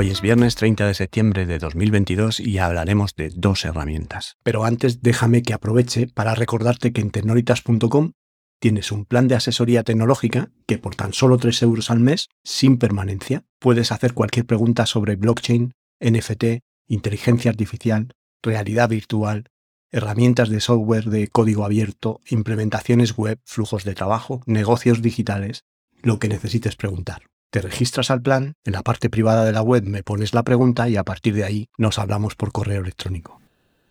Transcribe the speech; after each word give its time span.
Hoy 0.00 0.10
es 0.10 0.20
viernes 0.20 0.54
30 0.54 0.86
de 0.86 0.94
septiembre 0.94 1.44
de 1.44 1.58
2022 1.58 2.38
y 2.38 2.58
hablaremos 2.58 3.16
de 3.16 3.32
dos 3.34 3.64
herramientas. 3.64 4.36
Pero 4.44 4.62
antes 4.62 5.02
déjame 5.02 5.42
que 5.42 5.54
aproveche 5.54 6.06
para 6.06 6.36
recordarte 6.36 6.92
que 6.92 7.00
en 7.00 7.10
tecnolitas.com 7.10 8.12
tienes 8.60 8.92
un 8.92 9.06
plan 9.06 9.26
de 9.26 9.34
asesoría 9.34 9.82
tecnológica 9.82 10.52
que 10.68 10.78
por 10.78 10.94
tan 10.94 11.12
solo 11.14 11.36
3 11.36 11.62
euros 11.62 11.90
al 11.90 11.98
mes, 11.98 12.28
sin 12.44 12.78
permanencia, 12.78 13.42
puedes 13.58 13.90
hacer 13.90 14.14
cualquier 14.14 14.46
pregunta 14.46 14.86
sobre 14.86 15.16
blockchain, 15.16 15.74
NFT, 15.98 16.62
inteligencia 16.86 17.50
artificial, 17.50 18.12
realidad 18.40 18.90
virtual, 18.90 19.48
herramientas 19.90 20.48
de 20.48 20.60
software 20.60 21.06
de 21.06 21.26
código 21.26 21.64
abierto, 21.64 22.20
implementaciones 22.28 23.16
web, 23.16 23.40
flujos 23.44 23.82
de 23.82 23.96
trabajo, 23.96 24.42
negocios 24.46 25.02
digitales, 25.02 25.64
lo 26.04 26.20
que 26.20 26.28
necesites 26.28 26.76
preguntar. 26.76 27.22
Te 27.50 27.62
registras 27.62 28.10
al 28.10 28.20
plan, 28.20 28.54
en 28.64 28.72
la 28.74 28.82
parte 28.82 29.08
privada 29.08 29.44
de 29.44 29.52
la 29.52 29.62
web 29.62 29.82
me 29.84 30.02
pones 30.02 30.34
la 30.34 30.42
pregunta 30.42 30.88
y 30.88 30.96
a 30.96 31.04
partir 31.04 31.34
de 31.34 31.44
ahí 31.44 31.68
nos 31.78 31.98
hablamos 31.98 32.34
por 32.34 32.52
correo 32.52 32.82
electrónico. 32.82 33.40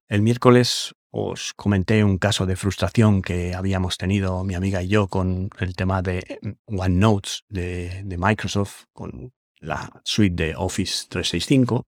El 0.08 0.22
miércoles 0.22 0.94
os 1.10 1.54
comenté 1.56 2.04
un 2.04 2.20
caso 2.20 2.46
de 2.46 2.56
frustración 2.56 3.24
que 3.24 3.56
habíamos 3.56 3.98
tenido 3.98 4.44
mi 4.44 4.54
amiga 4.54 4.84
y 4.84 4.90
yo 4.90 5.08
con 5.08 5.50
el 5.60 5.76
tema 5.76 6.04
de 6.04 6.40
OneNote 6.66 7.30
de, 7.50 8.04
de 8.04 8.18
Microsoft, 8.18 8.84
con 8.94 9.34
la 9.60 10.02
suite 10.04 10.44
de 10.44 10.56
Office 10.56 11.08
365, 11.10 11.88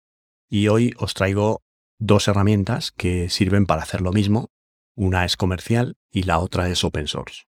y 0.50 0.66
hoy 0.66 0.92
os 0.98 1.14
traigo 1.14 1.62
dos 2.00 2.26
herramientas 2.26 2.90
que 2.90 3.28
sirven 3.28 3.66
para 3.66 3.82
hacer 3.82 4.00
lo 4.00 4.12
mismo. 4.12 4.48
Una 4.96 5.24
es 5.24 5.36
comercial 5.36 5.94
y 6.10 6.24
la 6.24 6.40
otra 6.40 6.68
es 6.68 6.82
open 6.82 7.06
source. 7.06 7.44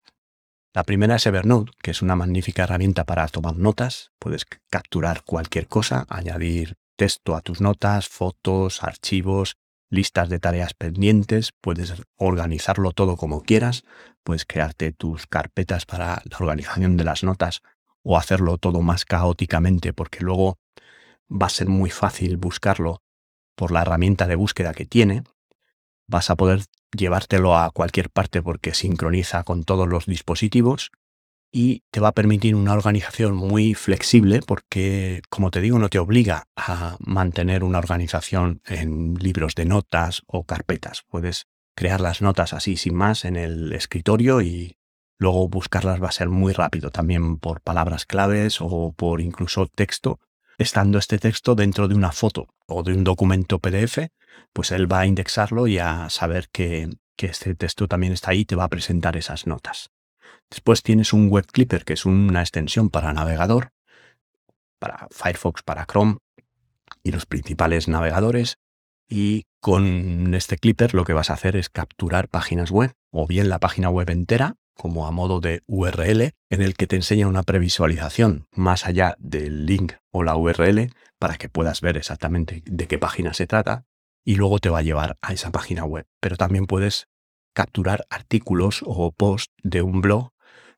La 0.74 0.82
primera 0.82 1.14
es 1.14 1.26
Evernote, 1.26 1.70
que 1.80 1.92
es 1.92 2.02
una 2.02 2.16
magnífica 2.16 2.64
herramienta 2.64 3.04
para 3.04 3.28
tomar 3.28 3.54
notas. 3.54 4.10
Puedes 4.18 4.44
capturar 4.68 5.22
cualquier 5.22 5.68
cosa, 5.68 6.04
añadir 6.08 6.74
texto 6.96 7.36
a 7.36 7.42
tus 7.42 7.60
notas, 7.60 8.08
fotos, 8.08 8.82
archivos, 8.82 9.56
listas 9.88 10.28
de 10.28 10.40
tareas 10.40 10.74
pendientes, 10.74 11.52
puedes 11.60 11.94
organizarlo 12.16 12.90
todo 12.90 13.16
como 13.16 13.42
quieras, 13.42 13.84
puedes 14.24 14.46
crearte 14.46 14.90
tus 14.90 15.28
carpetas 15.28 15.86
para 15.86 16.20
la 16.24 16.36
organización 16.40 16.96
de 16.96 17.04
las 17.04 17.22
notas 17.22 17.62
o 18.02 18.18
hacerlo 18.18 18.58
todo 18.58 18.82
más 18.82 19.04
caóticamente 19.04 19.92
porque 19.92 20.24
luego 20.24 20.58
va 21.30 21.46
a 21.46 21.50
ser 21.50 21.68
muy 21.68 21.90
fácil 21.90 22.36
buscarlo 22.36 23.00
por 23.54 23.70
la 23.70 23.82
herramienta 23.82 24.26
de 24.26 24.34
búsqueda 24.34 24.74
que 24.74 24.86
tiene. 24.86 25.22
Vas 26.08 26.30
a 26.30 26.34
poder 26.34 26.64
llevártelo 26.96 27.56
a 27.56 27.70
cualquier 27.70 28.10
parte 28.10 28.42
porque 28.42 28.74
sincroniza 28.74 29.44
con 29.44 29.64
todos 29.64 29.88
los 29.88 30.06
dispositivos 30.06 30.90
y 31.56 31.84
te 31.92 32.00
va 32.00 32.08
a 32.08 32.14
permitir 32.14 32.56
una 32.56 32.72
organización 32.72 33.36
muy 33.36 33.74
flexible 33.74 34.40
porque, 34.44 35.22
como 35.28 35.52
te 35.52 35.60
digo, 35.60 35.78
no 35.78 35.88
te 35.88 36.00
obliga 36.00 36.48
a 36.56 36.96
mantener 36.98 37.62
una 37.62 37.78
organización 37.78 38.60
en 38.66 39.14
libros 39.14 39.54
de 39.54 39.64
notas 39.64 40.22
o 40.26 40.42
carpetas. 40.42 41.04
Puedes 41.08 41.46
crear 41.76 42.00
las 42.00 42.22
notas 42.22 42.52
así 42.54 42.76
sin 42.76 42.96
más 42.96 43.24
en 43.24 43.36
el 43.36 43.72
escritorio 43.72 44.42
y 44.42 44.78
luego 45.16 45.48
buscarlas 45.48 46.02
va 46.02 46.08
a 46.08 46.12
ser 46.12 46.28
muy 46.28 46.52
rápido 46.52 46.90
también 46.90 47.38
por 47.38 47.60
palabras 47.60 48.04
claves 48.04 48.58
o 48.60 48.92
por 48.92 49.20
incluso 49.20 49.68
texto. 49.68 50.18
Estando 50.58 50.98
este 50.98 51.18
texto 51.18 51.54
dentro 51.54 51.88
de 51.88 51.94
una 51.94 52.12
foto 52.12 52.48
o 52.66 52.82
de 52.82 52.92
un 52.92 53.04
documento 53.04 53.58
PDF, 53.58 54.10
pues 54.52 54.70
él 54.70 54.90
va 54.90 55.00
a 55.00 55.06
indexarlo 55.06 55.66
y 55.66 55.78
a 55.78 56.08
saber 56.10 56.48
que, 56.50 56.90
este 57.18 57.54
texto 57.54 57.88
también 57.88 58.12
está 58.12 58.32
ahí 58.32 58.40
y 58.40 58.44
te 58.44 58.54
va 58.54 58.64
a 58.64 58.68
presentar 58.68 59.16
esas 59.16 59.46
notas. 59.46 59.90
Después 60.50 60.82
tienes 60.82 61.14
un 61.14 61.30
Web 61.30 61.46
Clipper, 61.46 61.86
que 61.86 61.94
es 61.94 62.04
una 62.04 62.40
extensión 62.40 62.90
para 62.90 63.14
navegador, 63.14 63.70
para 64.78 65.08
Firefox, 65.10 65.62
para 65.62 65.86
Chrome 65.86 66.18
y 67.02 67.12
los 67.12 67.24
principales 67.24 67.88
navegadores. 67.88 68.58
Y 69.08 69.46
con 69.60 70.34
este 70.34 70.58
Clipper 70.58 70.92
lo 70.92 71.04
que 71.04 71.14
vas 71.14 71.30
a 71.30 71.34
hacer 71.34 71.56
es 71.56 71.70
capturar 71.70 72.28
páginas 72.28 72.70
web, 72.70 72.92
o 73.10 73.26
bien 73.26 73.48
la 73.48 73.58
página 73.58 73.88
web 73.88 74.10
entera, 74.10 74.56
como 74.74 75.06
a 75.06 75.10
modo 75.10 75.40
de 75.40 75.62
URL, 75.66 76.32
en 76.50 76.62
el 76.62 76.74
que 76.74 76.86
te 76.86 76.96
enseña 76.96 77.28
una 77.28 77.42
previsualización 77.42 78.46
más 78.52 78.86
allá 78.86 79.14
del 79.18 79.66
link 79.66 79.94
o 80.10 80.22
la 80.22 80.36
URL 80.36 80.92
para 81.18 81.36
que 81.36 81.48
puedas 81.48 81.80
ver 81.80 81.96
exactamente 81.96 82.62
de 82.66 82.86
qué 82.86 82.98
página 82.98 83.34
se 83.34 83.46
trata 83.46 83.86
y 84.24 84.36
luego 84.36 84.58
te 84.58 84.70
va 84.70 84.78
a 84.78 84.82
llevar 84.82 85.16
a 85.22 85.32
esa 85.32 85.50
página 85.50 85.84
web. 85.84 86.06
Pero 86.20 86.36
también 86.36 86.66
puedes 86.66 87.08
capturar 87.54 88.06
artículos 88.10 88.82
o 88.84 89.12
posts 89.12 89.54
de 89.62 89.82
un 89.82 90.00
blog, 90.00 90.32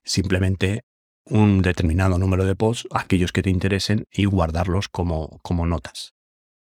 simplemente 0.04 0.84
un 1.24 1.62
determinado 1.62 2.18
número 2.18 2.44
de 2.44 2.54
posts, 2.54 2.86
aquellos 2.92 3.32
que 3.32 3.42
te 3.42 3.50
interesen, 3.50 4.06
y 4.12 4.26
guardarlos 4.26 4.88
como, 4.88 5.40
como 5.42 5.66
notas. 5.66 6.14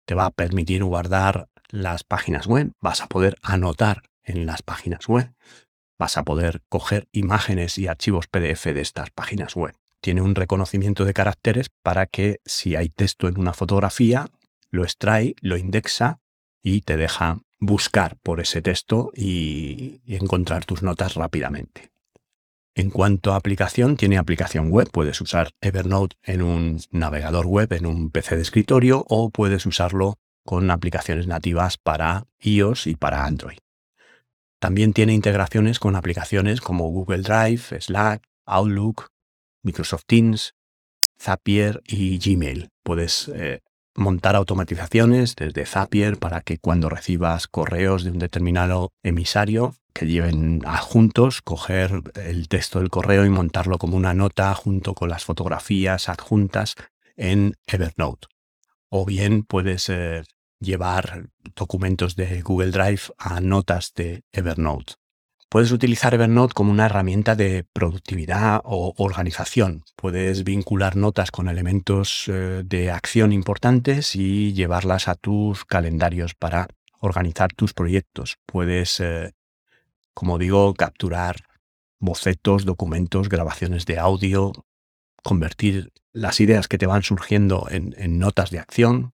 Te 0.05 0.15
va 0.15 0.25
a 0.25 0.31
permitir 0.31 0.83
guardar 0.83 1.47
las 1.69 2.03
páginas 2.03 2.45
web, 2.47 2.73
vas 2.79 3.01
a 3.01 3.07
poder 3.07 3.37
anotar 3.41 4.03
en 4.23 4.45
las 4.45 4.61
páginas 4.61 5.07
web, 5.07 5.33
vas 6.01 6.17
a 6.17 6.23
poder 6.23 6.63
coger 6.67 7.07
imágenes 7.11 7.77
y 7.77 7.85
archivos 7.85 8.25
PDF 8.25 8.65
de 8.73 8.81
estas 8.81 9.11
páginas 9.11 9.55
web. 9.55 9.75
Tiene 10.01 10.23
un 10.23 10.33
reconocimiento 10.33 11.05
de 11.05 11.13
caracteres 11.13 11.69
para 11.83 12.07
que 12.07 12.39
si 12.43 12.75
hay 12.75 12.89
texto 12.89 13.27
en 13.27 13.39
una 13.39 13.53
fotografía, 13.53 14.27
lo 14.71 14.83
extrae, 14.83 15.35
lo 15.41 15.57
indexa 15.57 16.19
y 16.63 16.81
te 16.81 16.97
deja 16.97 17.41
buscar 17.59 18.17
por 18.23 18.39
ese 18.39 18.63
texto 18.63 19.11
y, 19.15 20.01
encontrar 20.07 20.65
tus 20.65 20.81
notas 20.81 21.13
rápidamente. 21.13 21.91
En 22.73 22.89
cuanto 22.89 23.33
a 23.33 23.35
aplicación, 23.35 23.95
tiene 23.95 24.17
aplicación 24.17 24.71
web. 24.71 24.89
Puedes 24.91 25.21
usar 25.21 25.51
Evernote 25.61 26.15
en 26.23 26.41
un 26.41 26.79
navegador 26.89 27.45
web, 27.45 27.71
en 27.73 27.85
un 27.85 28.09
PC 28.09 28.37
de 28.37 28.41
escritorio, 28.41 29.05
o 29.07 29.29
puedes 29.29 29.67
usarlo 29.67 30.15
con 30.43 30.71
aplicaciones 30.71 31.27
nativas 31.27 31.77
para 31.77 32.25
iOS 32.39 32.87
y 32.87 32.95
para 32.95 33.25
Android. 33.25 33.59
También 34.61 34.93
tiene 34.93 35.15
integraciones 35.15 35.79
con 35.79 35.95
aplicaciones 35.95 36.61
como 36.61 36.87
Google 36.91 37.23
Drive, 37.23 37.81
Slack, 37.81 38.21
Outlook, 38.45 39.07
Microsoft 39.63 40.03
Teams, 40.05 40.53
Zapier 41.19 41.81
y 41.83 42.19
Gmail. 42.19 42.69
Puedes 42.83 43.27
eh, 43.29 43.61
montar 43.95 44.35
automatizaciones 44.35 45.35
desde 45.35 45.65
Zapier 45.65 46.17
para 46.17 46.41
que 46.41 46.59
cuando 46.59 46.89
recibas 46.89 47.47
correos 47.47 48.03
de 48.03 48.11
un 48.11 48.19
determinado 48.19 48.91
emisario 49.01 49.73
que 49.95 50.05
lleven 50.05 50.61
adjuntos, 50.63 51.41
coger 51.41 52.03
el 52.13 52.47
texto 52.47 52.77
del 52.77 52.91
correo 52.91 53.25
y 53.25 53.29
montarlo 53.29 53.79
como 53.79 53.97
una 53.97 54.13
nota 54.13 54.53
junto 54.53 54.93
con 54.93 55.09
las 55.09 55.25
fotografías 55.25 56.07
adjuntas 56.07 56.75
en 57.17 57.55
Evernote. 57.65 58.27
O 58.89 59.05
bien 59.05 59.41
puedes 59.41 59.89
eh, 59.89 60.21
llevar 60.61 61.27
documentos 61.55 62.15
de 62.15 62.41
Google 62.41 62.71
Drive 62.71 63.01
a 63.17 63.41
notas 63.41 63.93
de 63.93 64.23
Evernote. 64.31 64.93
Puedes 65.49 65.73
utilizar 65.73 66.13
Evernote 66.13 66.53
como 66.53 66.71
una 66.71 66.85
herramienta 66.85 67.35
de 67.35 67.65
productividad 67.73 68.61
o 68.63 68.93
organización. 68.97 69.83
Puedes 69.97 70.45
vincular 70.45 70.95
notas 70.95 71.29
con 71.29 71.49
elementos 71.49 72.29
eh, 72.29 72.63
de 72.65 72.89
acción 72.89 73.33
importantes 73.33 74.15
y 74.15 74.53
llevarlas 74.53 75.09
a 75.09 75.15
tus 75.15 75.65
calendarios 75.65 76.35
para 76.35 76.67
organizar 77.01 77.51
tus 77.51 77.73
proyectos. 77.73 78.37
Puedes, 78.45 79.01
eh, 79.01 79.33
como 80.13 80.37
digo, 80.37 80.73
capturar 80.73 81.35
bocetos, 81.99 82.63
documentos, 82.63 83.27
grabaciones 83.27 83.85
de 83.85 83.99
audio, 83.99 84.53
convertir 85.23 85.91
las 86.13 86.39
ideas 86.39 86.67
que 86.67 86.77
te 86.77 86.87
van 86.87 87.03
surgiendo 87.03 87.67
en, 87.69 88.19
notas 88.19 88.51
de 88.51 88.59
acción 88.59 89.13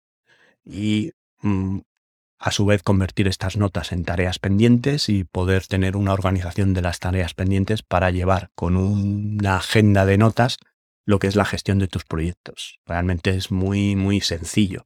y 0.64 1.12
a 1.42 2.52
su 2.52 2.66
vez 2.66 2.84
convertir 2.84 3.28
estas 3.28 3.58
notas 3.58 3.92
en 3.92 4.04
tareas 4.04 4.40
pendientes 4.40 5.10
y 5.10 5.24
poder 5.24 5.66
tener 5.66 5.96
una 5.96 6.14
organización 6.14 6.74
de 6.74 6.82
las 6.82 7.00
tareas 7.00 7.34
pendientes 7.34 7.82
para 7.84 8.12
llevar 8.12 8.52
con 8.56 8.76
una 8.76 9.58
agenda 9.58 10.06
de 10.06 10.18
notas 10.18 10.58
lo 11.06 11.20
que 11.20 11.28
es 11.28 11.36
la 11.36 11.46
gestión 11.46 11.80
de 11.80 11.88
tus 11.88 12.04
proyectos. 12.04 12.80
Realmente 12.86 13.32
es 13.32 13.50
muy, 13.50 13.96
muy 13.96 14.22
sencillo. 14.22 14.86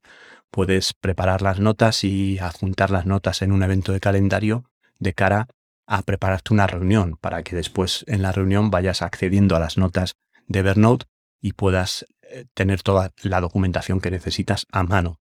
Puedes 0.52 0.94
preparar 0.94 1.42
las 1.42 1.60
notas 1.60 2.04
y 2.04 2.38
adjuntar 2.40 2.92
las 2.92 3.06
notas 3.06 3.42
en 3.42 3.52
un 3.52 3.64
evento 3.64 3.92
de 3.92 4.00
calendario 4.00 4.66
de 5.00 5.14
cara 5.14 5.48
a 5.88 6.04
prepararte 6.04 6.54
una 6.54 6.68
reunión 6.68 7.18
para 7.20 7.44
que 7.44 7.56
después 7.56 8.06
en 8.08 8.22
la 8.22 8.32
reunión 8.32 8.70
vayas 8.70 9.02
accediendo 9.02 9.56
a 9.56 9.60
las 9.60 9.78
notas 9.78 10.16
de 10.48 10.60
Evernote 10.60 11.06
y 11.42 11.54
puedas 11.54 12.06
eh, 12.22 12.46
tener 12.54 12.84
toda 12.84 13.12
la 13.24 13.42
documentación 13.42 14.00
que 14.00 14.12
necesitas 14.12 14.68
a 14.72 14.84
mano 14.84 15.21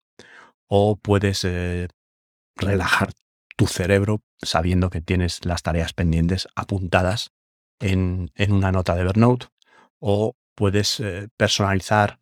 o 0.70 0.96
puedes 0.96 1.44
eh, 1.44 1.90
relajar 2.56 3.12
tu 3.58 3.68
cerebro 3.68 4.22
sabiendo 4.42 4.90
que 4.90 5.02
tienes 5.02 5.44
las 5.44 5.64
tareas 5.64 5.94
pendientes 5.94 6.48
apuntadas 6.56 7.32
en, 7.82 8.32
una 8.50 8.72
nota 8.72 8.96
de 8.96 9.02
Evernote 9.02 9.48
o 10.00 10.36
puedes 10.56 11.00
eh, 11.00 11.28
personalizar 11.36 12.20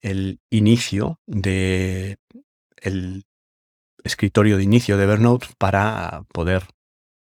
el 0.00 0.40
inicio 0.48 1.20
de 1.26 2.16
el 2.76 3.24
escritorio 4.04 4.56
de 4.56 4.62
inicio 4.62 4.96
de 4.96 5.04
Evernote 5.04 5.48
para 5.58 6.24
poder 6.32 6.64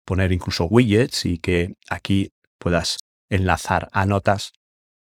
poner 0.07 0.33
incluso 0.33 0.65
widgets 0.65 1.27
y 1.27 1.39
que 1.39 1.75
aquí 1.91 2.33
puedas 2.59 2.99
enlazar 3.29 3.89
a 3.93 4.07
notas 4.07 4.53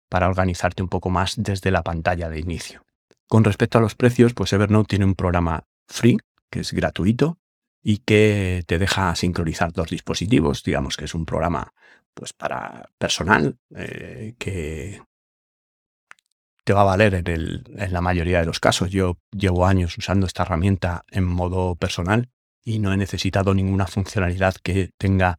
para 0.09 0.29
organizarte 0.29 0.83
un 0.83 0.89
poco 0.89 1.11
más 1.11 1.35
desde 1.37 1.71
la 1.71 1.83
pantalla 1.83 2.29
de 2.29 2.41
inicio. 2.41 2.85
Con 3.33 3.45
respecto 3.45 3.79
a 3.79 3.81
los 3.81 3.95
precios, 3.95 4.35
pues 4.35 4.53
Evernote 4.53 4.89
tiene 4.89 5.07
un 5.07 5.15
programa 5.15 5.65
free, 5.89 6.19
que 6.51 6.61
es 6.61 6.75
gratuito 6.75 7.39
y 7.83 7.97
que 8.05 8.63
te 8.67 8.79
deja 8.79 9.15
sincronizar 9.15 9.73
dos 9.73 9.89
dispositivos. 9.89 10.63
Digamos 10.63 10.99
que 10.99 11.07
es 11.07 11.15
un 11.15 11.25
programa 11.25 11.73
pues 12.13 12.35
para 12.35 12.91
personal 12.99 13.57
eh, 13.75 14.35
que 14.39 15.01
te 16.63 16.75
va 16.75 16.83
a 16.83 16.85
valer 16.85 17.15
en, 17.15 17.27
en, 17.27 17.93
la 17.95 18.03
mayoría 18.03 18.41
de 18.41 18.45
los 18.45 18.61
casos. 18.61 18.91
Yo 18.91 19.17
llevo 19.31 19.65
años 19.65 19.97
usando 19.97 20.27
esta 20.27 20.43
herramienta 20.43 21.07
en 21.11 21.25
modo 21.25 21.75
personal 21.77 22.29
y 22.63 22.81
no 22.81 22.93
he 22.93 22.99
necesitado 22.99 23.55
ninguna 23.55 23.87
funcionalidad 23.87 24.57
que 24.63 24.91
tenga 24.99 25.39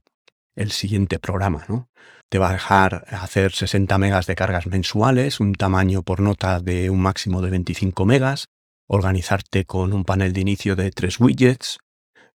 el 0.56 0.72
siguiente 0.72 1.20
programa, 1.20 1.66
¿no? 1.68 1.90
Te 2.30 2.40
va 2.40 2.50
a 2.50 2.54
dejar 2.54 3.06
hacer 3.10 3.52
60 3.52 3.98
megas 3.98 4.26
de 4.26 4.36
cargas 4.36 4.68
mensuales, 4.68 5.40
un 5.40 5.54
tamaño 5.54 6.04
por 6.04 6.20
nota 6.20 6.60
de 6.60 6.90
un 6.90 7.02
máximo 7.02 7.42
de 7.42 7.52
25 7.52 8.06
megas, 8.06 8.48
organizarte 8.88 9.66
con 9.66 9.94
un 9.94 10.04
panel 10.04 10.34
de 10.34 10.42
inicio 10.42 10.76
de 10.76 10.92
tres 10.92 11.20
widgets, 11.20 11.78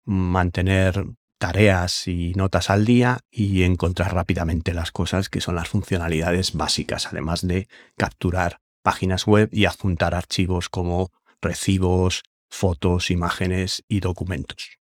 mantener 0.05 1.05
tareas 1.39 2.07
y 2.07 2.33
notas 2.33 2.69
al 2.69 2.85
día 2.85 3.19
y 3.29 3.63
encontrar 3.63 4.13
rápidamente 4.13 4.73
las 4.73 4.91
cosas 4.91 5.29
que 5.29 5.41
son 5.41 5.55
las 5.55 5.69
funcionalidades 5.69 6.53
básicas, 6.53 7.07
además 7.07 7.45
de 7.45 7.67
capturar 7.95 8.59
páginas 8.83 9.27
web 9.27 9.49
y 9.51 9.65
adjuntar 9.65 10.15
archivos 10.15 10.69
como 10.69 11.11
recibos, 11.41 12.23
fotos, 12.49 13.11
imágenes 13.11 13.83
y 13.87 13.99
documentos. 13.99 14.76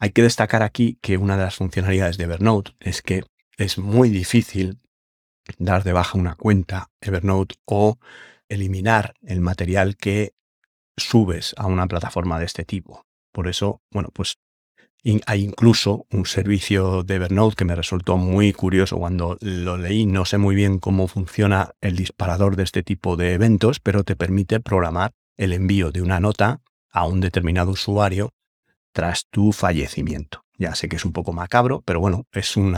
Hay 0.00 0.10
que 0.10 0.22
destacar 0.22 0.62
aquí 0.62 0.98
que 1.02 1.16
una 1.16 1.36
de 1.36 1.42
las 1.44 1.56
funcionalidades 1.56 2.18
de 2.18 2.24
Evernote 2.24 2.72
es 2.78 3.02
que 3.02 3.24
es 3.56 3.78
muy 3.78 4.10
difícil 4.10 4.78
dar 5.58 5.82
de 5.82 5.92
baja 5.92 6.16
una 6.16 6.36
cuenta 6.36 6.90
Evernote 7.00 7.56
o 7.64 7.98
eliminar 8.48 9.14
el 9.22 9.40
material 9.40 9.96
que 9.96 10.34
subes 10.96 11.54
a 11.56 11.66
una 11.66 11.86
plataforma 11.88 12.38
de 12.38 12.44
este 12.44 12.64
tipo. 12.64 13.06
Por 13.32 13.48
eso, 13.48 13.82
bueno, 13.90 14.10
pues 14.12 14.38
hay 15.26 15.44
incluso 15.44 16.06
un 16.10 16.26
servicio 16.26 17.02
de 17.02 17.16
Evernote 17.16 17.56
que 17.56 17.64
me 17.64 17.74
resultó 17.74 18.16
muy 18.16 18.52
curioso 18.52 18.98
cuando 18.98 19.36
lo 19.40 19.76
leí. 19.76 20.06
No 20.06 20.24
sé 20.24 20.38
muy 20.38 20.54
bien 20.54 20.78
cómo 20.78 21.08
funciona 21.08 21.72
el 21.80 21.96
disparador 21.96 22.56
de 22.56 22.64
este 22.64 22.82
tipo 22.82 23.16
de 23.16 23.32
eventos, 23.32 23.80
pero 23.80 24.04
te 24.04 24.16
permite 24.16 24.60
programar 24.60 25.12
el 25.36 25.52
envío 25.52 25.90
de 25.90 26.02
una 26.02 26.20
nota 26.20 26.60
a 26.90 27.06
un 27.06 27.20
determinado 27.20 27.70
usuario 27.70 28.30
tras 28.92 29.26
tu 29.30 29.52
fallecimiento. 29.52 30.44
Ya 30.58 30.74
sé 30.74 30.88
que 30.88 30.96
es 30.96 31.04
un 31.04 31.12
poco 31.12 31.32
macabro, 31.32 31.82
pero 31.84 32.00
bueno, 32.00 32.26
es 32.32 32.56
un 32.56 32.76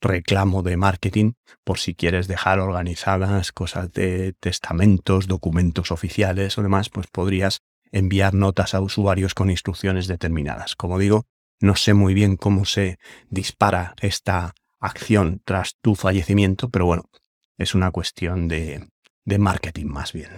reclamo 0.00 0.62
de 0.62 0.76
marketing 0.76 1.32
por 1.64 1.78
si 1.78 1.94
quieres 1.94 2.28
dejar 2.28 2.60
organizadas 2.60 3.52
cosas 3.52 3.92
de 3.92 4.34
testamentos, 4.40 5.26
documentos 5.26 5.90
oficiales 5.90 6.56
o 6.56 6.62
demás, 6.62 6.88
pues 6.88 7.06
podrías 7.08 7.60
enviar 7.92 8.34
notas 8.34 8.74
a 8.74 8.80
usuarios 8.80 9.34
con 9.34 9.50
instrucciones 9.50 10.06
determinadas. 10.06 10.76
Como 10.76 10.98
digo, 10.98 11.26
no 11.60 11.76
sé 11.76 11.92
muy 11.92 12.14
bien 12.14 12.36
cómo 12.36 12.64
se 12.64 12.98
dispara 13.28 13.94
esta 14.00 14.54
acción 14.78 15.42
tras 15.44 15.76
tu 15.82 15.94
fallecimiento, 15.94 16.70
pero 16.70 16.86
bueno, 16.86 17.10
es 17.58 17.74
una 17.74 17.90
cuestión 17.90 18.48
de, 18.48 18.88
de 19.26 19.38
marketing 19.38 19.86
más 19.86 20.14
bien. 20.14 20.30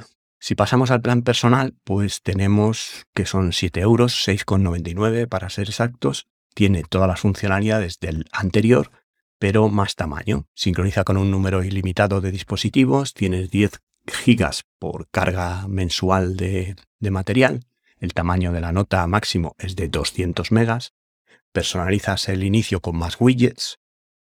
Si 0.45 0.57
pasamos 0.57 0.91
al 0.91 1.01
plan 1.01 1.23
personal, 1.23 1.77
pues 1.85 2.21
tenemos 2.21 3.07
que 3.15 3.27
son 3.27 3.53
7 3.53 3.79
euros, 3.79 4.27
6,99 4.27 5.29
para 5.29 5.49
ser 5.51 5.69
exactos. 5.69 6.27
Tiene 6.53 6.83
todas 6.83 7.07
las 7.07 7.21
funcionalidades 7.21 8.01
del 8.01 8.25
anterior, 8.33 8.91
pero 9.39 9.69
más 9.69 9.95
tamaño. 9.95 10.49
Sincroniza 10.53 11.05
con 11.05 11.17
un 11.17 11.31
número 11.31 11.63
ilimitado 11.63 12.21
de 12.21 12.33
dispositivos, 12.33 13.15
tienes 13.15 13.53
10 13.53 13.83
gigas 14.09 14.65
por 14.81 15.09
carga 15.11 15.69
mensual 15.69 16.37
de, 16.37 16.75
de 16.99 17.11
material. 17.13 17.61
El 18.01 18.13
tamaño 18.13 18.51
de 18.51 18.63
la 18.63 18.73
nota 18.73 19.07
máximo 19.07 19.55
es 19.61 19.77
de 19.77 19.87
200 19.87 20.51
megas. 20.51 20.93
Personalizas 21.53 22.29
el 22.29 22.43
inicio 22.43 22.81
con 22.81 22.97
más 22.97 23.15
widgets. 23.21 23.79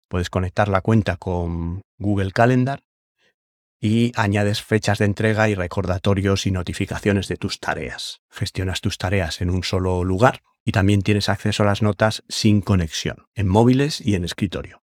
Puedes 0.09 0.29
conectar 0.29 0.69
la 0.69 0.83
cuenta 0.83 1.17
con 1.17 1.81
Google 1.97 2.33
Calendar 2.33 2.83
y 3.83 4.13
añades 4.15 4.63
fechas 4.63 4.99
de 4.99 5.07
entrega 5.07 5.49
y 5.49 5.57
recordatorios 5.57 6.47
y 6.47 6.53
notificaciones 6.53 7.27
de 7.27 7.37
tus 7.37 7.59
tareas. 7.59 8.23
Gestionas 8.31 8.81
tus 8.81 8.97
tareas 8.97 9.41
en 9.41 9.51
un 9.51 9.65
solo 9.65 10.05
lugar 10.05 10.41
y 10.65 10.71
también 10.71 11.03
tienes 11.03 11.29
acceso 11.29 11.65
a 11.65 11.67
las 11.67 11.83
notas 11.83 12.23
sin 12.29 12.61
conexión, 12.61 13.27
en 13.35 13.49
móviles 13.49 14.01
y 14.01 14.15
en 14.15 14.25
escritorio. 14.25 14.83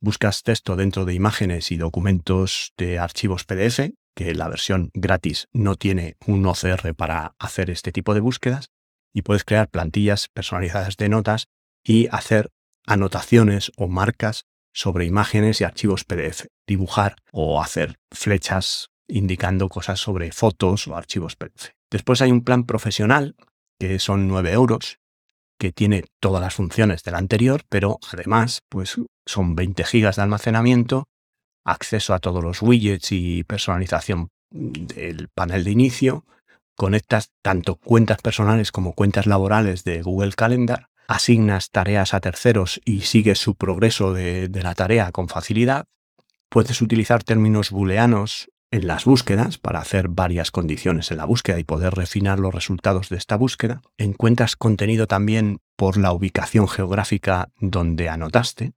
Buscas 0.00 0.44
texto 0.44 0.76
dentro 0.76 1.04
de 1.04 1.12
imágenes 1.12 1.72
y 1.72 1.76
documentos 1.76 2.72
de 2.78 3.00
archivos 3.00 3.44
PDF, 3.44 3.90
que 4.14 4.34
la 4.34 4.48
versión 4.48 4.90
gratis 4.94 5.48
no 5.52 5.74
tiene 5.74 6.16
un 6.24 6.46
OCR 6.46 6.94
para 6.94 7.34
hacer 7.40 7.68
este 7.68 7.90
tipo 7.90 8.14
de 8.14 8.20
búsquedas, 8.20 8.70
y 9.12 9.22
puedes 9.22 9.44
crear 9.44 9.68
plantillas 9.68 10.28
personalizadas 10.28 10.96
de 10.96 11.08
notas 11.08 11.48
y 11.82 12.06
hacer 12.12 12.52
anotaciones 12.86 13.72
o 13.76 13.88
marcas 13.88 14.46
sobre 14.72 15.06
imágenes 15.06 15.60
y 15.60 15.64
archivos 15.64 16.04
PDF, 16.04 16.46
dibujar 16.66 17.16
o 17.32 17.60
hacer 17.60 17.96
flechas 18.12 18.88
indicando 19.08 19.68
cosas 19.68 20.00
sobre 20.00 20.32
fotos 20.32 20.86
o 20.86 20.96
archivos 20.96 21.36
PDF. 21.36 21.70
Después 21.90 22.22
hay 22.22 22.30
un 22.30 22.42
plan 22.42 22.64
profesional, 22.64 23.34
que 23.78 23.98
son 23.98 24.28
9 24.28 24.52
euros, 24.52 24.98
que 25.58 25.72
tiene 25.72 26.04
todas 26.20 26.40
las 26.40 26.54
funciones 26.54 27.02
del 27.02 27.16
anterior, 27.16 27.62
pero 27.68 27.98
además 28.12 28.60
pues, 28.68 28.96
son 29.26 29.56
20 29.56 29.84
gigas 29.84 30.16
de 30.16 30.22
almacenamiento, 30.22 31.04
acceso 31.64 32.14
a 32.14 32.20
todos 32.20 32.42
los 32.42 32.62
widgets 32.62 33.12
y 33.12 33.44
personalización 33.44 34.28
del 34.50 35.28
panel 35.34 35.64
de 35.64 35.70
inicio, 35.70 36.24
conectas 36.76 37.30
tanto 37.42 37.76
cuentas 37.76 38.22
personales 38.22 38.72
como 38.72 38.94
cuentas 38.94 39.26
laborales 39.26 39.84
de 39.84 40.02
Google 40.02 40.32
Calendar 40.32 40.89
asignas 41.10 41.70
tareas 41.70 42.14
a 42.14 42.20
terceros 42.20 42.80
y 42.84 43.00
sigues 43.00 43.38
su 43.38 43.56
progreso 43.56 44.14
de, 44.14 44.48
la 44.62 44.76
tarea 44.76 45.10
con 45.10 45.28
facilidad. 45.28 45.86
Puedes 46.48 46.80
utilizar 46.80 47.24
términos 47.24 47.72
booleanos 47.72 48.48
en 48.70 48.86
las 48.86 49.06
búsquedas 49.06 49.58
para 49.58 49.80
hacer 49.80 50.06
varias 50.08 50.52
condiciones 50.52 51.10
en 51.10 51.16
la 51.16 51.24
búsqueda 51.24 51.58
y 51.58 51.64
poder 51.64 51.94
refinar 51.94 52.38
los 52.38 52.54
resultados 52.54 53.08
de 53.08 53.16
esta 53.16 53.34
búsqueda. 53.34 53.82
Encuentras 53.98 54.54
contenido 54.54 55.08
también 55.08 55.58
por 55.74 55.96
la 55.96 56.12
ubicación 56.12 56.68
geográfica 56.68 57.48
donde 57.58 58.08
anotaste, 58.08 58.74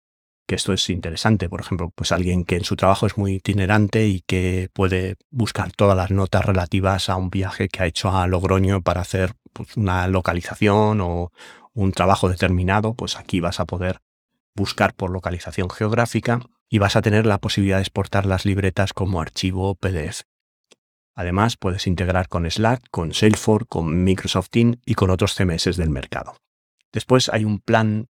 que 0.47 0.55
esto 0.55 0.73
es 0.73 0.89
interesante. 0.89 1.49
Por 1.49 1.61
ejemplo, 1.61 1.91
pues 1.93 2.11
alguien 2.11 2.45
que 2.45 2.55
en 2.55 2.63
su 2.63 2.75
trabajo 2.75 3.05
es 3.05 3.15
muy 3.15 3.33
itinerante 3.33 4.07
y 4.07 4.21
que 4.21 4.69
puede 4.73 5.17
buscar 5.29 5.71
todas 5.71 5.95
las 5.95 6.09
notas 6.09 6.43
relativas 6.43 7.09
a 7.09 7.15
un 7.15 7.29
viaje 7.29 7.69
que 7.69 7.83
ha 7.83 7.85
hecho 7.85 8.09
a 8.09 8.25
Logroño 8.25 8.81
para 8.81 9.01
hacer 9.01 9.35
pues, 9.53 9.77
una 9.77 10.07
localización 10.07 10.99
o, 10.99 11.31
un 11.73 11.91
trabajo 11.91 12.29
determinado, 12.29 12.93
pues 12.93 13.17
aquí 13.17 13.39
vas 13.39 13.59
a 13.59 13.65
poder 13.65 13.99
buscar 14.55 14.93
por 14.93 15.09
localización 15.09 15.69
geográfica 15.69 16.39
y 16.69 16.79
vas 16.79 16.95
a 16.95 17.01
tener 17.01 17.25
la 17.25 17.39
posibilidad 17.39 17.77
de 17.77 17.83
exportar 17.83 18.25
las 18.25 18.45
libretas 18.45 18.93
como 18.93 19.21
archivo 19.21 19.75
PDF. 19.75 20.21
Además, 21.15 21.57
puedes 21.57 21.85
integrar 21.85 22.27
con 22.27 22.49
Slack, 22.49 22.87
con 22.89 23.13
Salesforce, 23.13 23.67
con 23.67 24.03
Microsoft 24.03 24.49
Teams 24.49 24.77
y 24.85 24.95
con 24.95 25.09
otros 25.09 25.35
CMS 25.35 25.77
del 25.77 25.89
mercado. 25.89 26.37
Después 26.91 27.29
hay 27.29 27.45
un 27.45 27.59
plan 27.59 28.07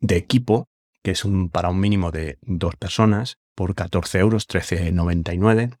de 0.00 0.16
equipo, 0.16 0.68
que 1.02 1.12
es 1.12 1.24
para 1.52 1.70
un 1.70 1.80
mínimo 1.80 2.10
de 2.10 2.38
dos 2.42 2.76
personas, 2.76 3.38
por 3.54 3.74
14 3.74 4.18
euros, 4.18 4.48
13,99 4.48 5.78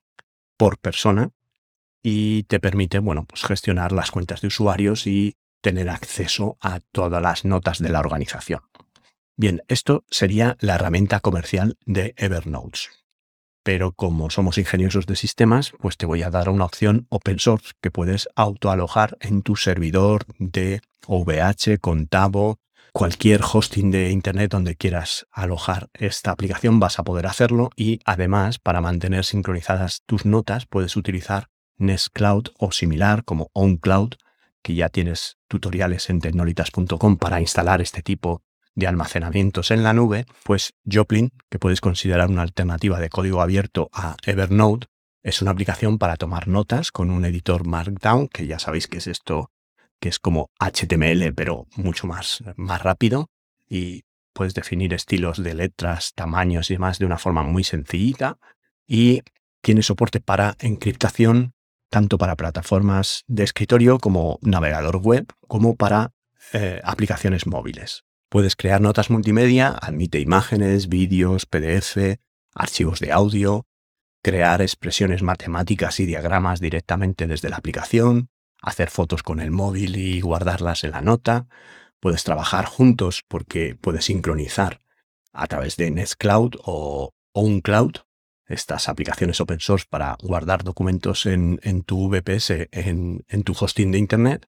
por 0.56 0.78
persona, 0.78 1.30
y 2.02 2.44
te 2.44 2.60
permite, 2.60 2.98
bueno, 2.98 3.24
pues 3.24 3.42
gestionar 3.44 3.92
las 3.92 4.10
cuentas 4.10 4.40
de 4.40 4.48
usuarios 4.48 5.06
y 5.06 5.36
tener 5.64 5.88
acceso 5.88 6.58
a 6.60 6.80
todas 6.92 7.22
las 7.22 7.46
notas 7.46 7.78
de 7.78 7.88
la 7.88 8.00
organización. 8.00 8.60
Bien, 9.34 9.62
esto 9.66 10.04
sería 10.10 10.58
la 10.60 10.74
herramienta 10.74 11.20
comercial 11.20 11.78
de 11.86 12.12
Evernote. 12.18 12.80
Pero 13.62 13.92
como 13.92 14.28
somos 14.28 14.58
ingeniosos 14.58 15.06
de 15.06 15.16
sistemas, 15.16 15.72
pues 15.80 15.96
te 15.96 16.04
voy 16.04 16.22
a 16.22 16.28
dar 16.28 16.50
una 16.50 16.66
opción 16.66 17.06
open 17.08 17.38
source 17.38 17.72
que 17.80 17.90
puedes 17.90 18.28
autoalojar 18.36 19.16
en 19.20 19.40
tu 19.40 19.56
servidor 19.56 20.26
de 20.38 20.82
OVH, 21.06 21.78
Contavo, 21.80 22.58
cualquier 22.92 23.40
hosting 23.42 23.90
de 23.90 24.10
Internet 24.10 24.50
donde 24.50 24.76
quieras 24.76 25.26
alojar 25.32 25.88
esta 25.94 26.30
aplicación 26.30 26.78
vas 26.78 26.98
a 26.98 27.04
poder 27.04 27.26
hacerlo 27.26 27.70
y 27.74 28.00
además 28.04 28.58
para 28.58 28.82
mantener 28.82 29.24
sincronizadas 29.24 30.02
tus 30.04 30.26
notas 30.26 30.66
puedes 30.66 30.94
utilizar 30.94 31.48
Nextcloud 31.78 32.48
o 32.58 32.70
similar 32.70 33.24
como 33.24 33.48
OnCloud 33.54 34.16
que 34.64 34.74
ya 34.74 34.88
tienes 34.88 35.36
tutoriales 35.46 36.08
en 36.08 36.20
tecnolitas.com 36.20 37.18
para 37.18 37.40
instalar 37.40 37.82
este 37.82 38.02
tipo 38.02 38.42
de 38.74 38.86
almacenamientos 38.86 39.70
en 39.70 39.82
la 39.82 39.92
nube, 39.92 40.24
pues 40.42 40.72
Joplin, 40.90 41.30
que 41.50 41.58
puedes 41.58 41.82
considerar 41.82 42.30
una 42.30 42.42
alternativa 42.42 42.98
de 42.98 43.10
código 43.10 43.42
abierto 43.42 43.90
a 43.92 44.16
Evernote, 44.24 44.88
es 45.22 45.42
una 45.42 45.52
aplicación 45.52 45.98
para 45.98 46.16
tomar 46.16 46.48
notas 46.48 46.90
con 46.92 47.10
un 47.10 47.24
editor 47.24 47.66
Markdown, 47.66 48.28
que 48.28 48.46
ya 48.46 48.58
sabéis 48.58 48.88
que 48.88 48.98
es 48.98 49.06
esto, 49.06 49.50
que 50.00 50.08
es 50.08 50.18
como 50.18 50.50
HTML, 50.58 51.32
pero 51.34 51.66
mucho 51.76 52.06
más, 52.06 52.42
más 52.56 52.82
rápido. 52.82 53.30
Y 53.68 54.04
puedes 54.34 54.52
definir 54.52 54.92
estilos 54.92 55.42
de 55.42 55.54
letras, 55.54 56.12
tamaños 56.14 56.70
y 56.70 56.74
demás 56.74 56.98
de 56.98 57.06
una 57.06 57.16
forma 57.16 57.42
muy 57.42 57.64
sencillita. 57.64 58.38
Y 58.86 59.22
tiene 59.62 59.82
soporte 59.82 60.20
para 60.20 60.56
encriptación 60.60 61.54
tanto 61.90 62.18
para 62.18 62.36
plataformas 62.36 63.24
de 63.26 63.44
escritorio 63.44 63.98
como 63.98 64.38
navegador 64.42 64.96
web, 64.96 65.26
como 65.46 65.76
para 65.76 66.12
eh, 66.52 66.80
aplicaciones 66.84 67.46
móviles. 67.46 68.04
Puedes 68.28 68.56
crear 68.56 68.80
notas 68.80 69.10
multimedia, 69.10 69.68
admite 69.80 70.18
imágenes, 70.18 70.88
vídeos, 70.88 71.46
PDF, 71.46 72.18
archivos 72.54 73.00
de 73.00 73.12
audio, 73.12 73.66
crear 74.22 74.62
expresiones 74.62 75.22
matemáticas 75.22 76.00
y 76.00 76.06
diagramas 76.06 76.60
directamente 76.60 77.26
desde 77.26 77.48
la 77.48 77.56
aplicación, 77.56 78.30
hacer 78.62 78.90
fotos 78.90 79.22
con 79.22 79.40
el 79.40 79.50
móvil 79.50 79.96
y 79.96 80.20
guardarlas 80.20 80.82
en 80.84 80.92
la 80.92 81.02
nota. 81.02 81.46
Puedes 82.00 82.24
trabajar 82.24 82.64
juntos 82.64 83.22
porque 83.28 83.76
puedes 83.80 84.06
sincronizar 84.06 84.80
a 85.32 85.46
través 85.46 85.76
de 85.76 85.90
Nextcloud 85.90 86.54
o 86.64 87.12
OwnCloud, 87.34 88.03
estas 88.46 88.88
aplicaciones 88.88 89.40
open 89.40 89.60
source 89.60 89.86
para 89.88 90.16
guardar 90.20 90.64
documentos 90.64 91.26
en, 91.26 91.58
tu 91.84 92.08
VPS, 92.08 92.68
en, 92.72 93.42
tu 93.44 93.54
hosting 93.58 93.92
de 93.92 93.98
Internet, 93.98 94.46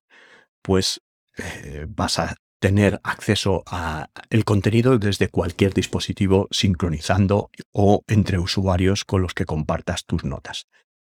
pues 0.62 1.00
eh, 1.38 1.86
vas 1.88 2.18
a 2.18 2.36
tener 2.58 3.00
acceso 3.04 3.62
a 3.66 4.08
el 4.30 4.44
contenido 4.44 4.98
desde 4.98 5.28
cualquier 5.28 5.74
dispositivo 5.74 6.48
sincronizando 6.50 7.50
o 7.72 8.02
entre 8.06 8.38
usuarios 8.38 9.04
con 9.04 9.22
los 9.22 9.34
que 9.34 9.44
compartas 9.44 10.04
tus 10.04 10.24
notas. 10.24 10.66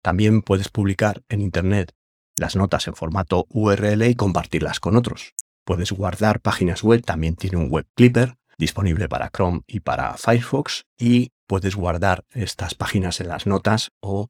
También 0.02 0.42
puedes 0.42 0.68
publicar 0.68 1.22
en 1.28 1.40
Internet 1.40 1.92
las 2.36 2.56
notas 2.56 2.86
en 2.88 2.94
formato 2.94 3.46
URL 3.50 4.02
y 4.02 4.14
compartirlas 4.14 4.80
con 4.80 4.96
otros. 4.96 5.34
Puedes 5.64 5.92
guardar 5.92 6.40
páginas 6.40 6.82
web, 6.82 7.02
también 7.04 7.36
tiene 7.36 7.58
un 7.58 7.70
web 7.70 7.86
clipper 7.94 8.36
disponible 8.58 9.08
para 9.08 9.30
Chrome 9.30 9.62
y 9.66 9.80
para 9.80 10.16
Firefox 10.16 10.84
y 10.98 11.32
puedes 11.50 11.74
guardar 11.74 12.24
estas 12.30 12.76
páginas 12.76 13.20
en 13.20 13.26
las 13.26 13.44
notas 13.44 13.90
o, 13.98 14.28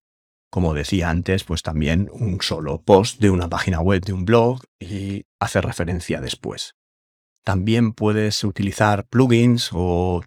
como 0.51 0.73
decía 0.73 1.11
antes, 1.11 1.45
pues 1.45 1.61
también 1.61 2.09
un 2.11 2.41
solo 2.41 2.81
post 2.81 3.21
de 3.21 3.29
una 3.29 3.47
página 3.51 3.83
web 3.83 4.03
de 4.03 4.15
un 4.15 4.25
blog 4.25 4.63
y 4.79 5.27
hacer 5.39 5.67
referencia 5.67 6.23
después. 6.23 6.77
También 7.45 7.93
puedes 7.93 8.43
utilizar 8.43 9.07
plugins 9.07 9.69
o 9.75 10.23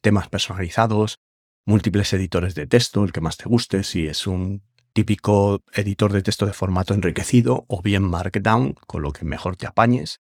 temas 0.00 0.30
personalizados, 0.30 1.18
múltiples 1.66 2.10
editores 2.14 2.54
de 2.54 2.66
texto, 2.66 3.04
el 3.04 3.12
que 3.12 3.20
más 3.20 3.36
te 3.36 3.46
guste, 3.46 3.84
si 3.84 4.06
es 4.06 4.26
un 4.26 4.62
típico 4.94 5.60
editor 5.74 6.10
de 6.10 6.22
texto 6.22 6.46
de 6.46 6.54
formato 6.54 6.94
enriquecido 6.94 7.66
o 7.68 7.82
bien 7.82 8.02
Markdown, 8.02 8.76
con 8.86 9.02
lo 9.02 9.12
que 9.12 9.26
mejor 9.26 9.56
te 9.56 9.66
apañes. 9.66 10.20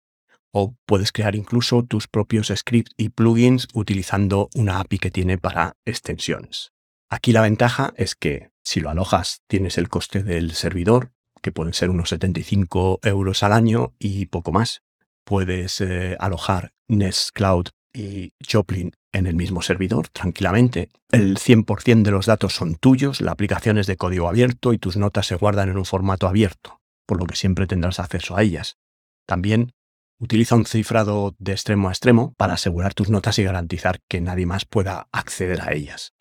O 0.52 0.74
puedes 0.86 1.12
crear 1.12 1.34
incluso 1.34 1.82
tus 1.82 2.08
propios 2.08 2.52
scripts 2.54 2.92
y 2.96 3.08
plugins 3.08 3.68
utilizando 3.72 4.50
una 4.54 4.80
API 4.80 4.98
que 4.98 5.10
tiene 5.10 5.38
para 5.38 5.76
extensiones. 5.84 6.72
Aquí 7.08 7.32
la 7.32 7.42
ventaja 7.42 7.92
es 7.96 8.14
que 8.14 8.50
si 8.62 8.80
lo 8.80 8.90
alojas 8.90 9.42
tienes 9.46 9.78
el 9.78 9.88
coste 9.88 10.22
del 10.22 10.52
servidor, 10.52 11.12
que 11.42 11.52
pueden 11.52 11.74
ser 11.74 11.90
unos 11.90 12.10
75 12.10 13.00
euros 13.02 13.42
al 13.42 13.52
año 13.52 13.94
y 13.98 14.26
poco 14.26 14.52
más 14.52 14.82
puedes 15.24 15.80
eh, 15.80 16.16
alojar 16.18 16.72
Nextcloud 16.88 17.68
y 17.94 18.32
Joplin 18.50 18.92
en 19.12 19.26
el 19.26 19.34
mismo 19.34 19.62
servidor 19.62 20.08
tranquilamente. 20.08 20.88
El 21.10 21.36
100% 21.36 22.02
de 22.02 22.10
los 22.10 22.26
datos 22.26 22.54
son 22.54 22.76
tuyos, 22.76 23.20
la 23.20 23.32
aplicación 23.32 23.78
es 23.78 23.86
de 23.86 23.96
código 23.96 24.28
abierto 24.28 24.72
y 24.72 24.78
tus 24.78 24.96
notas 24.96 25.26
se 25.26 25.36
guardan 25.36 25.68
en 25.68 25.78
un 25.78 25.84
formato 25.84 26.26
abierto, 26.26 26.80
por 27.06 27.18
lo 27.18 27.26
que 27.26 27.36
siempre 27.36 27.66
tendrás 27.66 28.00
acceso 28.00 28.36
a 28.36 28.42
ellas. 28.42 28.78
También 29.26 29.72
utiliza 30.22 30.54
un 30.54 30.66
cifrado 30.66 31.34
de 31.40 31.50
extremo 31.50 31.88
a 31.88 31.92
extremo 31.92 32.32
para 32.36 32.54
asegurar 32.54 32.94
tus 32.94 33.10
notas 33.10 33.40
y 33.40 33.42
garantizar 33.42 34.00
que 34.06 34.20
nadie 34.20 34.46
más 34.46 34.64
pueda 34.64 35.08
acceder 35.10 35.60
a 35.62 35.72
ellas. 35.72 36.14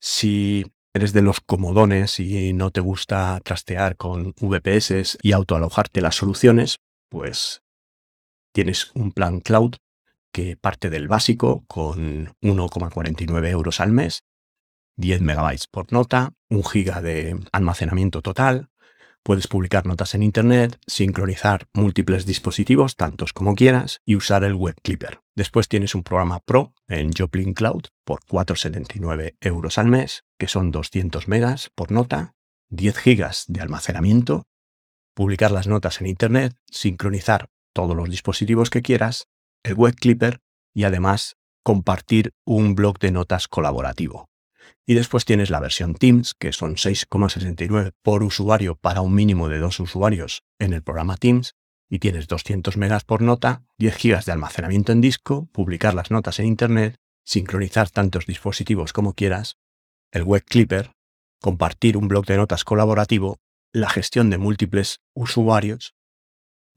Si 0.00 0.66
eres 0.92 1.12
de 1.12 1.22
los 1.22 1.40
comodones 1.40 2.18
y 2.18 2.52
no 2.52 2.72
te 2.72 2.80
gusta 2.80 3.40
trastear 3.44 3.96
con 3.96 4.34
VPS 4.40 5.18
y 5.22 5.30
autoalojarte 5.30 6.00
las 6.00 6.16
soluciones, 6.16 6.80
pues 7.08 7.62
tienes 8.52 8.90
un 8.94 9.12
plan 9.12 9.38
cloud 9.38 9.76
que 10.32 10.56
parte 10.56 10.90
del 10.90 11.06
básico 11.06 11.64
con 11.68 12.34
1,49 12.42 13.48
euros 13.48 13.78
al 13.78 13.92
mes, 13.92 14.24
10 14.96 15.20
megabytes 15.20 15.68
por 15.68 15.92
nota, 15.92 16.32
1 16.48 16.64
giga 16.64 17.00
de 17.00 17.38
almacenamiento 17.52 18.22
total, 18.22 18.70
puedes 19.22 19.46
publicar 19.46 19.86
notas 19.86 20.14
en 20.14 20.22
Internet, 20.22 20.78
sincronizar 20.86 21.66
múltiples 21.74 22.26
dispositivos, 22.26 22.96
tantos 22.96 23.32
como 23.32 23.54
quieras, 23.54 24.00
y 24.04 24.16
usar 24.16 24.44
el 24.44 24.54
Web 24.54 24.76
Clipper. 24.82 25.20
Después 25.36 25.68
tienes 25.68 25.94
un 25.94 26.02
programa 26.02 26.40
Pro 26.40 26.72
en 26.88 27.12
Joplin 27.12 27.54
Cloud 27.54 27.84
por 28.04 28.20
4,79 28.24 29.36
euros 29.40 29.78
al 29.78 29.86
mes, 29.86 30.24
que 30.38 30.48
son 30.48 30.70
200 30.70 31.28
megas 31.28 31.70
por 31.74 31.92
nota, 31.92 32.34
10 32.70 32.96
gigas 32.98 33.44
de 33.48 33.60
almacenamiento, 33.60 34.44
publicar 35.14 35.50
las 35.50 35.66
notas 35.66 36.00
en 36.00 36.06
Internet, 36.06 36.54
sincronizar 36.70 37.48
todos 37.72 37.96
los 37.96 38.08
dispositivos 38.08 38.70
que 38.70 38.82
quieras, 38.82 39.26
el 39.62 39.74
Web 39.74 39.96
Clipper 39.96 40.40
y 40.74 40.84
además 40.84 41.36
compartir 41.62 42.32
un 42.44 42.74
blog 42.74 42.98
de 42.98 43.12
notas 43.12 43.48
colaborativo. 43.48 44.28
Y 44.86 44.94
después 44.94 45.24
tienes 45.24 45.50
la 45.50 45.60
versión 45.60 45.94
Teams, 45.94 46.34
que 46.34 46.52
son 46.52 46.76
6,69 46.76 47.92
por 48.02 48.22
usuario 48.22 48.76
para 48.76 49.00
un 49.00 49.14
mínimo 49.14 49.48
de 49.48 49.58
dos 49.58 49.80
usuarios 49.80 50.42
en 50.58 50.72
el 50.72 50.82
programa 50.82 51.16
Teams, 51.16 51.54
y 51.88 51.98
tienes 51.98 52.28
200 52.28 52.76
megas 52.76 53.04
por 53.04 53.20
nota, 53.20 53.64
10 53.78 53.96
gigas 53.96 54.26
de 54.26 54.32
almacenamiento 54.32 54.92
en 54.92 55.00
disco, 55.00 55.48
publicar 55.52 55.94
las 55.94 56.10
notas 56.10 56.38
en 56.38 56.46
Internet, 56.46 56.96
sincronizar 57.24 57.90
tantos 57.90 58.26
dispositivos 58.26 58.92
como 58.92 59.14
quieras, 59.14 59.56
el 60.12 60.22
Web 60.22 60.44
Clipper, 60.44 60.92
compartir 61.40 61.96
un 61.96 62.08
blog 62.08 62.26
de 62.26 62.36
notas 62.36 62.64
colaborativo, 62.64 63.38
la 63.72 63.88
gestión 63.88 64.30
de 64.30 64.38
múltiples 64.38 65.00
usuarios 65.14 65.94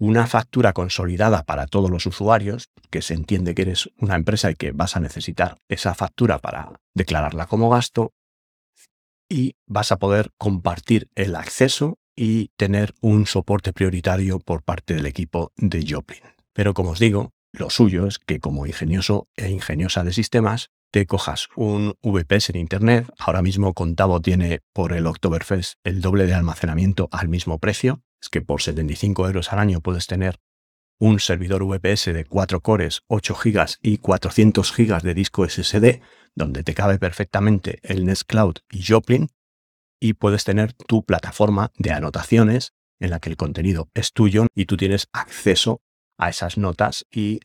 una 0.03 0.27
factura 0.27 0.74
consolidada 0.74 1.43
para 1.43 1.65
todos 1.65 1.89
los 1.89 2.05
usuarios, 2.05 2.67
que 2.89 3.01
se 3.01 3.13
entiende 3.13 3.55
que 3.55 3.62
eres 3.62 3.89
una 3.98 4.15
empresa 4.15 4.51
y 4.51 4.55
que 4.55 4.74
vas 4.74 4.98
a 4.98 5.00
necesitar 5.00 5.60
esa 5.69 5.95
factura 5.95 6.39
para 6.39 6.74
declararla 6.93 7.45
como 7.45 7.69
gasto, 7.69 8.12
y 9.29 9.55
vas 9.65 9.93
a 9.93 9.98
poder 9.98 10.31
compartir 10.38 11.07
el 11.15 11.38
acceso 11.38 12.00
y 12.17 12.50
tener 12.57 12.93
un 13.00 13.25
soporte 13.27 13.72
prioritario 13.72 14.39
por 14.39 14.62
parte 14.62 14.93
del 14.93 15.05
equipo 15.05 15.53
de 15.55 15.86
Joplin. 15.89 16.24
Pero 16.51 16.74
como 16.74 16.89
os 16.89 17.00
digo, 17.00 17.31
lo 17.53 17.69
suyo 17.69 18.05
es 18.05 18.19
que 18.19 18.41
como 18.41 18.65
ingenioso 18.65 19.29
e 19.38 19.50
ingeniosa 19.51 20.03
de 20.03 20.12
sistemas, 20.12 20.69
te 20.91 21.05
cojas 21.05 21.48
un 21.55 21.95
VPS 22.03 22.50
en 22.50 22.57
Internet. 22.57 23.10
Ahora 23.17 23.41
mismo 23.41 23.74
Contavo 23.74 24.19
tiene 24.19 24.60
por 24.74 24.91
el 24.91 25.07
Oktoberfest 25.07 25.75
el 25.86 26.01
doble 26.01 26.25
de 26.25 26.33
almacenamiento 26.33 27.07
al 27.13 27.29
mismo 27.29 27.57
precio 27.57 28.03
es 28.24 28.30
que 28.30 28.42
por 28.42 28.62
75 28.62 29.27
euros 29.27 29.51
al 29.51 29.60
año 29.60 29.82
puedes 29.82 30.08
tener 30.08 30.39
un 30.98 31.20
servidor 31.20 31.65
VPS 31.65 32.13
de 32.13 32.24
4 32.24 32.62
cores, 32.62 33.01
8 33.08 33.36
GB 33.36 33.65
y 33.82 33.98
400 33.98 34.74
GB 34.77 35.01
de 35.01 35.13
disco 35.13 35.48
SSD, 35.48 36.00
donde 36.34 36.63
te 36.63 36.74
cabe 36.74 37.00
perfectamente 37.00 37.80
el 37.84 38.06
Nextcloud 38.06 38.56
y 38.72 38.84
Joplin, 38.84 39.30
y 40.00 40.13
puedes 40.13 40.46
tener 40.46 40.72
tu 40.72 41.03
plataforma 41.03 41.72
de 41.77 41.92
anotaciones 41.92 42.74
en 43.01 43.10
la 43.10 43.20
que 43.20 43.30
el 43.30 43.36
contenido 43.36 43.89
es 43.94 44.13
tuyo 44.13 44.48
y 44.56 44.65
tú 44.65 44.77
tienes 44.77 45.10
acceso 45.12 45.82
a 46.18 46.30
esas 46.30 46.58
notas 46.58 47.06
y 47.12 47.42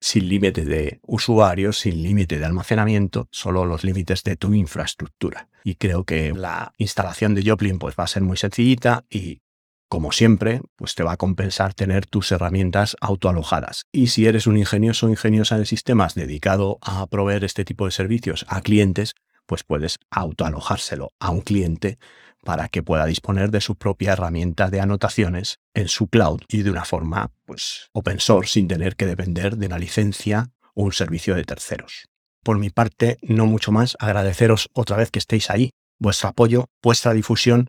sin 0.00 0.28
límite 0.28 0.66
de 0.66 1.00
usuarios, 1.00 1.78
sin 1.78 2.02
límite 2.02 2.38
de 2.38 2.44
almacenamiento, 2.44 3.26
solo 3.30 3.64
los 3.64 3.84
límites 3.84 4.22
de 4.22 4.36
tu 4.36 4.52
infraestructura. 4.52 5.48
Y 5.62 5.76
creo 5.76 6.04
que 6.04 6.34
la 6.34 6.74
instalación 6.76 7.34
de 7.34 7.42
Joplin 7.48 7.78
pues, 7.78 7.94
va 7.98 8.04
a 8.04 8.08
ser 8.08 8.22
muy 8.22 8.36
sencillita 8.36 9.06
y 9.08 9.40
como 9.88 10.12
siempre, 10.12 10.60
pues 10.76 10.94
te 10.94 11.02
va 11.02 11.12
a 11.12 11.16
compensar 11.16 11.74
tener 11.74 12.06
tus 12.06 12.32
herramientas 12.32 12.96
autoalojadas. 13.00 13.84
Y 13.92 14.08
si 14.08 14.26
eres 14.26 14.46
un 14.46 14.56
ingenioso 14.56 15.06
o 15.06 15.10
ingeniosa 15.10 15.58
de 15.58 15.66
sistemas 15.66 16.14
dedicado 16.14 16.78
a 16.80 17.06
proveer 17.06 17.44
este 17.44 17.64
tipo 17.64 17.84
de 17.84 17.92
servicios 17.92 18.44
a 18.48 18.60
clientes, 18.60 19.14
pues 19.46 19.62
puedes 19.62 19.98
autoalojárselo 20.10 21.10
a 21.20 21.30
un 21.30 21.42
cliente 21.42 21.98
para 22.44 22.68
que 22.68 22.82
pueda 22.82 23.06
disponer 23.06 23.50
de 23.50 23.60
su 23.60 23.76
propia 23.76 24.12
herramienta 24.12 24.70
de 24.70 24.80
anotaciones 24.80 25.60
en 25.74 25.88
su 25.88 26.08
cloud 26.08 26.42
y 26.48 26.62
de 26.62 26.70
una 26.70 26.84
forma 26.84 27.30
pues 27.46 27.88
open 27.92 28.20
source 28.20 28.52
sin 28.52 28.68
tener 28.68 28.96
que 28.96 29.06
depender 29.06 29.56
de 29.56 29.66
una 29.66 29.78
licencia 29.78 30.50
o 30.74 30.84
un 30.84 30.92
servicio 30.92 31.34
de 31.34 31.44
terceros. 31.44 32.06
Por 32.42 32.58
mi 32.58 32.68
parte, 32.68 33.16
no 33.22 33.46
mucho 33.46 33.72
más, 33.72 33.96
agradeceros 33.98 34.68
otra 34.74 34.98
vez 34.98 35.10
que 35.10 35.18
estéis 35.18 35.50
ahí, 35.50 35.70
vuestro 35.98 36.28
apoyo, 36.28 36.66
vuestra 36.82 37.14
difusión 37.14 37.68